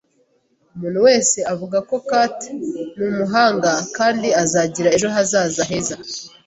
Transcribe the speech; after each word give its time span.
Umuntu 0.75 0.99
wese 1.07 1.37
avuga 1.53 1.77
ko 1.89 1.95
Kate 2.09 2.49
numuhanga 2.97 3.71
kandi 3.97 4.27
azagira 4.43 4.89
ejo 4.95 5.07
hazaza 5.15 5.61
heza 5.71 5.95